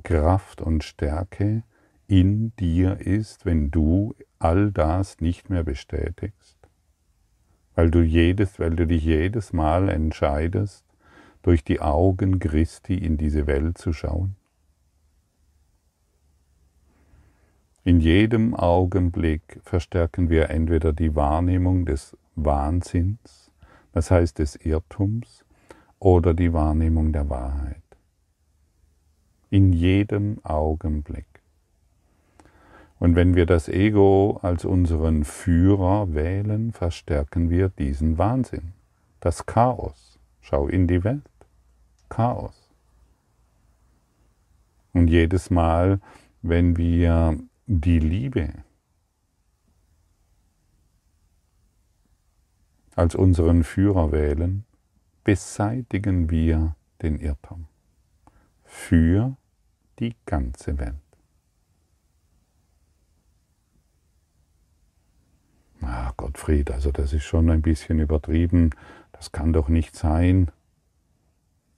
Kraft 0.02 0.60
und 0.60 0.82
Stärke 0.82 1.62
in 2.08 2.56
dir 2.56 2.98
ist, 2.98 3.46
wenn 3.46 3.70
du 3.70 4.16
all 4.40 4.72
das 4.72 5.20
nicht 5.20 5.48
mehr 5.48 5.62
bestätigst? 5.62 6.58
Weil 7.76 7.92
du, 7.92 8.02
jedes, 8.02 8.58
weil 8.58 8.74
du 8.74 8.84
dich 8.84 9.04
jedes 9.04 9.52
Mal 9.52 9.90
entscheidest, 9.90 10.87
durch 11.48 11.64
die 11.64 11.80
Augen 11.80 12.40
Christi 12.40 12.98
in 12.98 13.16
diese 13.16 13.46
Welt 13.46 13.78
zu 13.78 13.94
schauen? 13.94 14.36
In 17.84 18.00
jedem 18.00 18.54
Augenblick 18.54 19.58
verstärken 19.62 20.28
wir 20.28 20.50
entweder 20.50 20.92
die 20.92 21.16
Wahrnehmung 21.16 21.86
des 21.86 22.14
Wahnsinns, 22.36 23.50
das 23.92 24.10
heißt 24.10 24.40
des 24.40 24.56
Irrtums, 24.56 25.42
oder 25.98 26.34
die 26.34 26.52
Wahrnehmung 26.52 27.14
der 27.14 27.30
Wahrheit. 27.30 27.96
In 29.48 29.72
jedem 29.72 30.44
Augenblick. 30.44 31.40
Und 32.98 33.16
wenn 33.16 33.34
wir 33.34 33.46
das 33.46 33.70
Ego 33.70 34.38
als 34.42 34.66
unseren 34.66 35.24
Führer 35.24 36.12
wählen, 36.12 36.74
verstärken 36.74 37.48
wir 37.48 37.70
diesen 37.70 38.18
Wahnsinn, 38.18 38.74
das 39.20 39.46
Chaos. 39.46 40.18
Schau 40.42 40.68
in 40.68 40.86
die 40.86 41.04
Welt. 41.04 41.22
Chaos. 42.08 42.70
Und 44.92 45.08
jedes 45.08 45.50
Mal, 45.50 46.00
wenn 46.42 46.76
wir 46.76 47.38
die 47.66 47.98
Liebe 47.98 48.52
als 52.96 53.14
unseren 53.14 53.62
Führer 53.62 54.10
wählen, 54.10 54.64
beseitigen 55.22 56.30
wir 56.30 56.74
den 57.02 57.18
Irrtum 57.18 57.66
für 58.64 59.36
die 59.98 60.16
ganze 60.26 60.78
Welt. 60.78 60.94
Ah, 65.80 66.12
Gottfried, 66.16 66.70
also 66.70 66.90
das 66.90 67.12
ist 67.12 67.24
schon 67.24 67.50
ein 67.50 67.62
bisschen 67.62 67.98
übertrieben, 67.98 68.70
das 69.12 69.32
kann 69.32 69.52
doch 69.52 69.68
nicht 69.68 69.94
sein. 69.94 70.50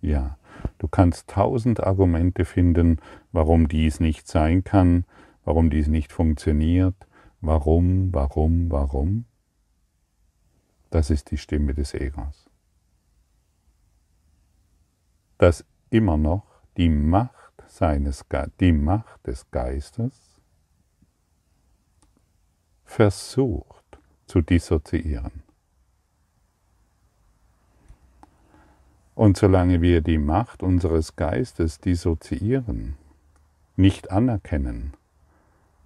Ja, 0.01 0.39
du 0.79 0.89
kannst 0.89 1.29
tausend 1.29 1.81
Argumente 1.81 2.45
finden, 2.45 2.99
warum 3.33 3.69
dies 3.69 4.01
nicht 4.01 4.27
sein 4.29 4.65
kann, 4.65 5.05
warum 5.45 5.71
dies 5.71 5.89
nicht 5.89 6.13
funktioniert, 6.13 6.95
warum, 7.41 8.13
warum, 8.13 8.71
warum. 8.71 9.25
Das 10.91 11.11
ist 11.11 11.31
die 11.31 11.39
Stimme 11.39 11.75
des 11.75 11.95
Egos. 11.95 12.51
Dass 15.39 15.65
immer 15.91 16.17
noch 16.17 16.45
die 16.77 16.89
Macht 16.89 17.63
seines 17.69 18.25
die 18.59 18.73
Macht 18.73 19.27
des 19.27 19.51
Geistes 19.51 20.41
versucht 22.85 23.99
zu 24.27 24.41
dissoziieren. 24.41 25.50
Und 29.21 29.37
solange 29.37 29.83
wir 29.83 30.01
die 30.01 30.17
Macht 30.17 30.63
unseres 30.63 31.15
Geistes 31.15 31.79
dissoziieren, 31.79 32.97
nicht 33.77 34.11
anerkennen, 34.11 34.95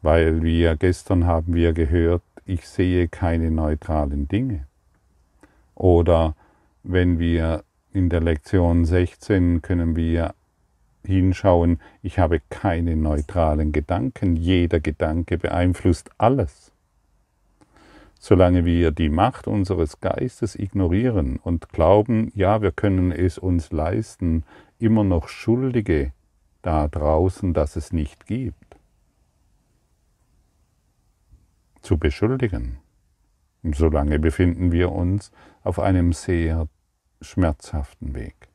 weil 0.03 0.45
wir 0.45 0.77
gestern 0.77 1.27
haben 1.27 1.53
wir 1.53 1.73
gehört, 1.73 2.23
ich 2.47 2.69
sehe 2.69 3.09
keine 3.09 3.51
neutralen 3.51 4.29
Dinge. 4.29 4.69
Oder 5.75 6.37
wenn 6.85 7.19
wir 7.19 7.65
in 7.93 8.09
der 8.09 8.21
Lektion 8.21 8.85
16 8.85 9.63
können 9.63 9.97
wir 9.97 10.37
hinschauen, 11.05 11.81
ich 12.03 12.21
habe 12.21 12.41
keine 12.51 12.95
neutralen 12.95 13.73
Gedanken, 13.73 14.37
jeder 14.37 14.79
Gedanke 14.79 15.39
beeinflusst 15.39 16.09
alles. 16.19 16.64
Solange 18.27 18.65
wir 18.65 18.91
die 18.91 19.11
Macht 19.11 19.47
unseres 19.47 20.01
Geistes 20.01 20.55
ignorieren 20.55 21.37
und 21.37 21.69
glauben, 21.69 22.33
ja, 22.35 22.63
wir 22.63 22.73
können 22.73 23.13
es 23.13 23.37
uns 23.37 23.71
leisten, 23.71 24.45
immer 24.79 25.05
noch 25.05 25.29
Schuldige 25.29 26.11
da 26.63 26.89
draußen, 26.89 27.53
dass 27.53 27.77
es 27.77 27.93
nicht 27.93 28.25
gibt, 28.25 28.79
zu 31.83 31.99
beschuldigen. 31.99 32.79
Solange 33.63 34.19
befinden 34.19 34.73
wir 34.73 34.91
uns 34.91 35.31
auf 35.63 35.79
einem 35.79 36.15
sehr 36.15 36.67
schmerzhaften 37.21 38.15
Weg. 38.15 38.49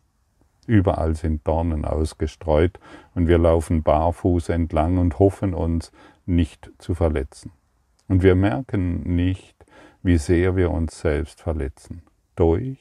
Überall 0.65 1.13
sind 1.13 1.47
Dornen 1.47 1.85
ausgestreut 1.85 2.79
und 3.13 3.27
wir 3.27 3.37
laufen 3.37 3.83
barfuß 3.83 4.49
entlang 4.49 4.97
und 4.97 5.19
hoffen 5.19 5.53
uns 5.53 5.91
nicht 6.25 6.71
zu 6.79 6.95
verletzen. 6.95 7.51
Und 8.07 8.23
wir 8.23 8.33
merken 8.33 9.03
nicht, 9.15 9.58
wie 10.01 10.17
sehr 10.17 10.55
wir 10.55 10.71
uns 10.71 10.99
selbst 10.99 11.41
verletzen 11.41 12.01
durch 12.35 12.77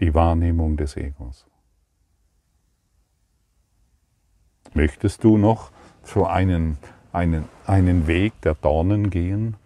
die 0.00 0.14
Wahrnehmung 0.14 0.76
des 0.76 0.96
Egos. 0.96 1.46
Möchtest 4.74 5.24
du 5.24 5.38
noch 5.38 5.70
so 6.02 6.26
einen 6.26 6.78
einen, 7.16 7.48
einen 7.64 8.06
Weg 8.06 8.40
der 8.42 8.54
Dornen 8.54 9.08
gehen? 9.08 9.56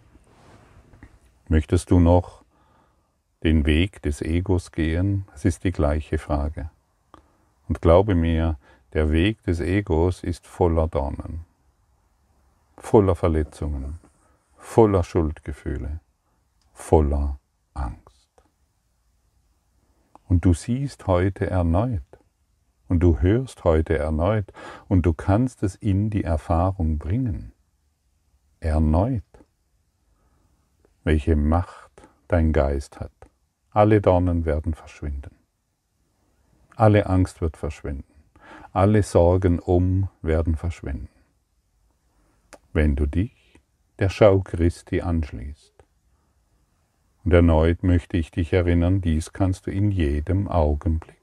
Möchtest 1.48 1.90
du 1.90 1.98
noch 1.98 2.44
den 3.42 3.66
Weg 3.66 4.02
des 4.02 4.22
Egos 4.22 4.70
gehen? 4.70 5.26
Es 5.34 5.44
ist 5.44 5.64
die 5.64 5.72
gleiche 5.72 6.18
Frage. 6.18 6.70
Und 7.68 7.82
glaube 7.82 8.14
mir, 8.14 8.56
der 8.92 9.10
Weg 9.10 9.42
des 9.42 9.58
Egos 9.58 10.22
ist 10.22 10.46
voller 10.46 10.86
Dornen, 10.86 11.44
voller 12.76 13.16
Verletzungen, 13.16 13.98
voller 14.60 15.02
Schuldgefühle, 15.02 16.00
voller 16.72 17.40
Angst. 17.74 18.30
Und 20.28 20.44
du 20.44 20.54
siehst 20.54 21.08
heute 21.08 21.50
erneut 21.50 22.04
und 22.86 23.00
du 23.00 23.18
hörst 23.18 23.64
heute 23.64 23.98
erneut 23.98 24.52
und 24.86 25.06
du 25.06 25.12
kannst 25.12 25.64
es 25.64 25.74
in 25.74 26.10
die 26.10 26.22
Erfahrung 26.22 26.98
bringen. 26.98 27.52
Erneut. 28.60 29.24
Welche 31.02 31.34
Macht 31.34 32.02
dein 32.28 32.52
Geist 32.52 33.00
hat. 33.00 33.12
Alle 33.70 34.00
Dornen 34.00 34.44
werden 34.44 34.74
verschwinden. 34.74 35.34
Alle 36.76 37.06
Angst 37.06 37.40
wird 37.40 37.56
verschwinden. 37.56 38.04
Alle 38.72 39.02
Sorgen 39.02 39.58
um 39.58 40.08
werden 40.22 40.54
verschwinden. 40.54 41.08
Wenn 42.72 42.94
du 42.94 43.06
dich 43.06 43.39
der 44.00 44.08
Schau 44.08 44.40
Christi 44.40 45.02
anschließt. 45.02 45.74
Und 47.22 47.34
erneut 47.34 47.82
möchte 47.82 48.16
ich 48.16 48.30
dich 48.30 48.52
erinnern, 48.54 49.02
dies 49.02 49.34
kannst 49.34 49.66
du 49.66 49.70
in 49.70 49.90
jedem 49.90 50.48
Augenblick. 50.48 51.16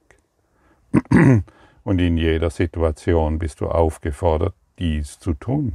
Und 1.84 2.00
in 2.00 2.18
jeder 2.18 2.52
Situation 2.52 3.40
bist 3.40 3.62
du 3.62 3.68
aufgefordert, 3.68 4.54
dies 4.78 5.20
zu 5.20 5.34
tun. 5.34 5.74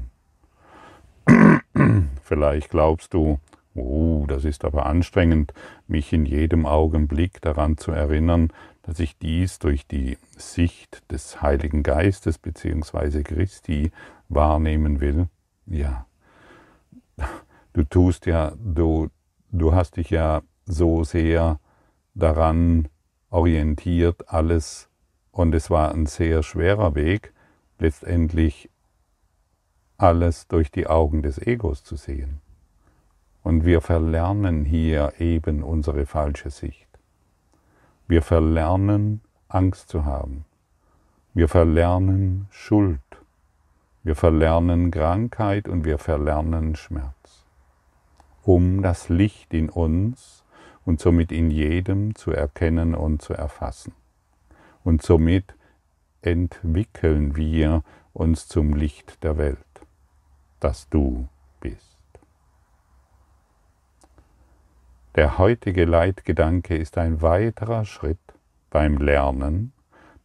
Vielleicht 2.23 2.71
glaubst 2.71 3.15
du, 3.15 3.41
oh, 3.75 4.25
das 4.29 4.45
ist 4.45 4.65
aber 4.65 4.87
anstrengend, 4.87 5.53
mich 5.88 6.12
in 6.12 6.25
jedem 6.25 6.67
Augenblick 6.67 7.41
daran 7.41 7.79
zu 7.79 7.91
erinnern, 7.91 8.53
dass 8.83 9.01
ich 9.01 9.19
dies 9.19 9.59
durch 9.59 9.88
die 9.88 10.19
Sicht 10.37 11.03
des 11.11 11.43
Heiligen 11.43 11.83
Geistes 11.83 12.38
bzw. 12.38 13.25
Christi 13.25 13.91
wahrnehmen 14.29 15.01
will. 15.01 15.29
Ja, 15.67 16.07
du 17.73 17.85
tust 17.85 18.27
ja, 18.27 18.53
du, 18.57 19.09
du 19.51 19.75
hast 19.75 19.97
dich 19.97 20.11
ja 20.11 20.43
so 20.67 21.05
sehr 21.05 21.59
daran 22.15 22.89
orientiert, 23.31 24.29
alles, 24.29 24.89
und 25.31 25.55
es 25.55 25.71
war 25.71 25.93
ein 25.93 26.07
sehr 26.07 26.43
schwerer 26.43 26.95
Weg, 26.95 27.33
letztendlich 27.79 28.71
alles 29.97 30.47
durch 30.49 30.71
die 30.71 30.87
Augen 30.87 31.23
des 31.23 31.39
Egos 31.39 31.85
zu 31.85 31.97
sehen. 31.97 32.41
Und 33.43 33.65
wir 33.65 33.81
verlernen 33.81 34.65
hier 34.65 35.15
eben 35.19 35.63
unsere 35.63 36.07
falsche 36.07 36.51
Sicht. 36.51 36.89
Wir 38.07 38.23
verlernen 38.23 39.21
Angst 39.49 39.89
zu 39.89 40.05
haben. 40.05 40.45
Wir 41.35 41.49
verlernen 41.49 42.47
Schuld. 42.51 43.01
Wir 44.05 44.17
verlernen 44.17 44.91
Krankheit 44.91 45.69
und 45.69 45.85
wir 45.85 45.99
verlernen 45.99 46.75
Schmerz, 46.75 47.22
um 48.42 48.83
das 48.83 49.09
Licht 49.09 49.55
in 49.55 49.68
uns 49.68 50.44
und 50.85 51.00
somit 51.00 51.33
in 51.33 51.50
jedem 51.50 52.14
zu 52.14 52.33
erkennen 52.33 52.94
und 52.94 53.22
zu 53.22 53.35
erfassen. 53.35 53.92
Und 54.85 55.02
somit 55.02 55.55
entwickeln 56.22 57.37
wir 57.37 57.83
uns 58.12 58.48
zum 58.48 58.74
Licht 58.74 59.22
der 59.22 59.38
Welt, 59.38 59.59
das 60.61 60.88
du 60.88 61.28
bist. 61.61 61.98
Der 65.14 65.38
heutige 65.38 65.85
Leitgedanke 65.85 66.76
ist 66.76 66.98
ein 66.98 67.22
weiterer 67.22 67.85
Schritt 67.85 68.18
beim 68.70 68.98
Lernen 68.98 69.72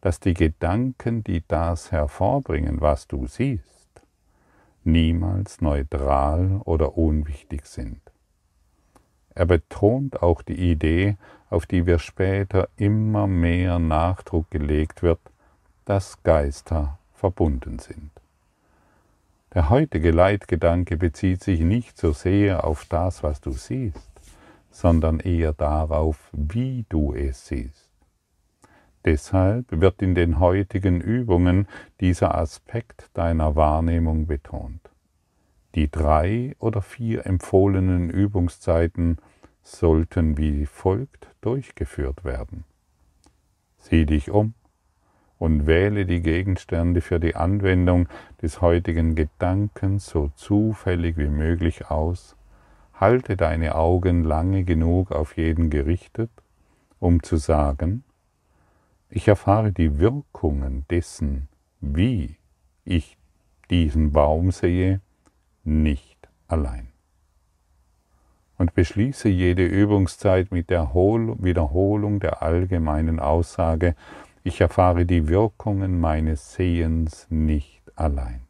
dass 0.00 0.20
die 0.20 0.34
Gedanken, 0.34 1.24
die 1.24 1.42
das 1.46 1.92
hervorbringen, 1.92 2.80
was 2.80 3.08
du 3.08 3.26
siehst, 3.26 4.02
niemals 4.84 5.60
neutral 5.60 6.60
oder 6.64 6.96
unwichtig 6.96 7.66
sind. 7.66 8.00
Er 9.38 9.46
betont 9.46 10.20
auch 10.20 10.42
die 10.42 10.72
Idee, 10.72 11.16
auf 11.48 11.64
die 11.64 11.86
wir 11.86 12.00
später 12.00 12.68
immer 12.76 13.28
mehr 13.28 13.78
Nachdruck 13.78 14.50
gelegt 14.50 15.04
wird, 15.04 15.20
dass 15.84 16.20
Geister 16.24 16.98
verbunden 17.14 17.78
sind. 17.78 18.10
Der 19.54 19.70
heutige 19.70 20.10
Leitgedanke 20.10 20.96
bezieht 20.96 21.44
sich 21.44 21.60
nicht 21.60 21.98
so 21.98 22.10
sehr 22.10 22.64
auf 22.64 22.84
das, 22.86 23.22
was 23.22 23.40
du 23.40 23.52
siehst, 23.52 24.10
sondern 24.72 25.20
eher 25.20 25.52
darauf, 25.52 26.18
wie 26.32 26.84
du 26.88 27.14
es 27.14 27.46
siehst. 27.46 27.88
Deshalb 29.04 29.66
wird 29.70 30.02
in 30.02 30.16
den 30.16 30.40
heutigen 30.40 31.00
Übungen 31.00 31.68
dieser 32.00 32.34
Aspekt 32.36 33.08
deiner 33.14 33.54
Wahrnehmung 33.54 34.26
betont. 34.26 34.80
Die 35.76 35.88
drei 35.88 36.56
oder 36.58 36.82
vier 36.82 37.24
empfohlenen 37.24 38.10
Übungszeiten 38.10 39.18
sollten 39.76 40.36
wie 40.36 40.66
folgt 40.66 41.28
durchgeführt 41.40 42.24
werden. 42.24 42.64
Sieh 43.78 44.06
dich 44.06 44.30
um 44.30 44.54
und 45.38 45.66
wähle 45.66 46.04
die 46.04 46.20
Gegenstände 46.20 47.00
für 47.00 47.20
die 47.20 47.36
Anwendung 47.36 48.08
des 48.42 48.60
heutigen 48.60 49.14
Gedankens 49.14 50.06
so 50.06 50.30
zufällig 50.34 51.16
wie 51.16 51.28
möglich 51.28 51.90
aus, 51.90 52.36
halte 52.94 53.36
deine 53.36 53.76
Augen 53.76 54.24
lange 54.24 54.64
genug 54.64 55.12
auf 55.12 55.36
jeden 55.36 55.70
gerichtet, 55.70 56.30
um 56.98 57.22
zu 57.22 57.36
sagen, 57.36 58.02
ich 59.10 59.28
erfahre 59.28 59.72
die 59.72 59.98
Wirkungen 59.98 60.84
dessen, 60.90 61.48
wie 61.80 62.36
ich 62.84 63.16
diesen 63.70 64.12
Baum 64.12 64.50
sehe, 64.50 65.00
nicht 65.62 66.28
allein. 66.48 66.88
Und 68.58 68.74
beschließe 68.74 69.28
jede 69.28 69.64
Übungszeit 69.64 70.50
mit 70.50 70.68
der 70.68 70.92
Wiederholung 70.92 72.18
der 72.18 72.42
allgemeinen 72.42 73.20
Aussage, 73.20 73.94
ich 74.42 74.60
erfahre 74.60 75.06
die 75.06 75.28
Wirkungen 75.28 76.00
meines 76.00 76.54
Sehens 76.54 77.26
nicht 77.30 77.82
allein. 77.96 78.42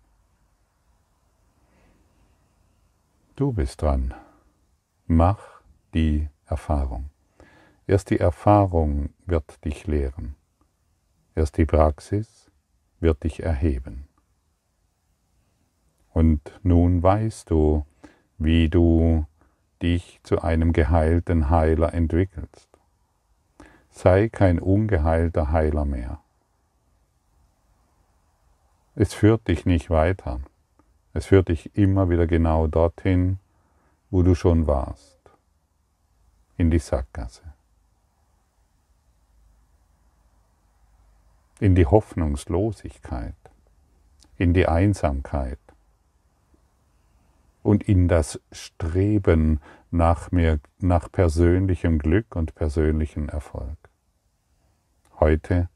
Du 3.36 3.52
bist 3.52 3.82
dran. 3.82 4.14
Mach 5.06 5.60
die 5.94 6.28
Erfahrung. 6.46 7.10
Erst 7.86 8.10
die 8.10 8.18
Erfahrung 8.18 9.10
wird 9.26 9.64
dich 9.64 9.86
lehren. 9.86 10.34
Erst 11.34 11.56
die 11.56 11.66
Praxis 11.66 12.50
wird 13.00 13.24
dich 13.24 13.42
erheben. 13.42 14.08
Und 16.12 16.40
nun 16.62 17.02
weißt 17.02 17.50
du, 17.50 17.86
wie 18.38 18.68
du 18.68 19.24
dich 19.82 20.20
zu 20.22 20.42
einem 20.42 20.72
geheilten 20.72 21.50
Heiler 21.50 21.94
entwickelst. 21.94 22.68
Sei 23.90 24.28
kein 24.28 24.58
ungeheilter 24.58 25.50
Heiler 25.50 25.84
mehr. 25.84 26.20
Es 28.94 29.14
führt 29.14 29.46
dich 29.48 29.66
nicht 29.66 29.90
weiter. 29.90 30.40
Es 31.14 31.26
führt 31.26 31.48
dich 31.48 31.74
immer 31.76 32.10
wieder 32.10 32.26
genau 32.26 32.66
dorthin, 32.66 33.38
wo 34.10 34.22
du 34.22 34.34
schon 34.34 34.66
warst, 34.66 35.18
in 36.56 36.70
die 36.70 36.78
Sackgasse. 36.78 37.42
in 41.60 41.74
die 41.74 41.86
Hoffnungslosigkeit, 41.86 43.34
in 44.36 44.54
die 44.54 44.68
Einsamkeit 44.68 45.58
und 47.68 47.86
in 47.86 48.08
das 48.08 48.40
Streben 48.50 49.60
nach, 49.90 50.30
mehr, 50.30 50.58
nach 50.78 51.12
persönlichem 51.12 51.98
Glück 51.98 52.34
und 52.34 52.54
persönlichem 52.54 53.28
Erfolg. 53.28 53.76
Heute 55.20 55.68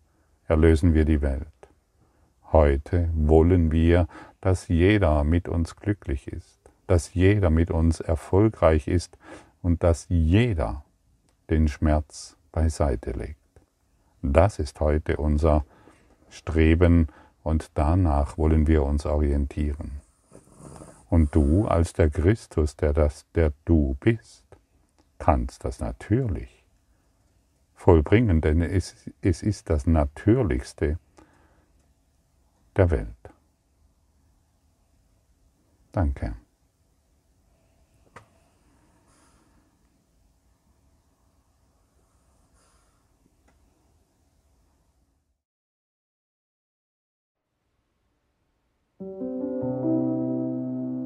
erlösen 0.49 0.95
wir 0.95 1.05
die 1.05 1.21
Welt. 1.21 1.47
Heute 2.51 3.11
wollen 3.15 3.73
wir, 3.73 4.09
dass 4.41 4.69
jeder 4.69 5.23
mit 5.23 5.49
uns 5.51 5.77
glücklich 5.77 6.29
ist, 6.29 6.59
dass 6.87 7.13
jeder 7.13 7.51
mit 7.51 7.71
uns 7.71 8.01
erfolgreich 8.01 8.89
ist 8.89 9.19
und 9.61 9.83
dass 9.83 10.07
jeder 10.09 10.87
den 11.51 11.69
Schmerz 11.69 12.39
beiseite 12.53 13.11
legt. 13.11 13.37
Das 14.23 14.59
ist 14.59 14.81
heute 14.81 15.19
unser 15.19 15.67
Streben 16.31 17.09
und 17.43 17.71
danach 17.75 18.39
wollen 18.39 18.67
wir 18.67 18.83
uns 18.83 19.05
orientieren. 19.05 20.02
Und 21.13 21.35
du 21.35 21.67
als 21.67 21.93
der 21.93 22.09
Christus, 22.09 22.75
der 22.75 22.95
das, 22.95 23.27
der 23.35 23.53
du 23.67 23.99
bist, 24.01 24.47
kannst 25.19 25.63
das 25.63 25.79
natürlich 25.79 26.65
vollbringen, 27.75 28.41
denn 28.41 28.63
es, 28.63 29.11
es 29.21 29.43
ist 29.43 29.69
das 29.69 29.87
Natürlichste 29.87 30.99
der 32.77 32.91
Welt. 32.91 33.31
Danke. 35.93 36.35